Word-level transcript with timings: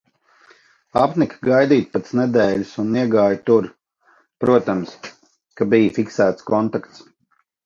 Apnika 1.01 1.37
gaidīt 1.49 1.91
pēc 1.97 2.09
nedēļas 2.19 2.71
un 2.85 2.89
iegāju 3.01 3.39
tur, 3.51 3.69
protams, 4.47 4.97
ka 5.61 5.69
bija 5.77 5.95
fiksēts 6.01 6.49
kontakts. 6.53 7.07